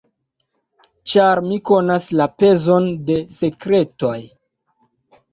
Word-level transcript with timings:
Ĉar 1.09 1.41
mi 1.49 1.59
konas 1.69 2.07
la 2.19 2.27
pezon 2.43 2.87
de 3.09 3.17
sekretoj. 3.35 4.15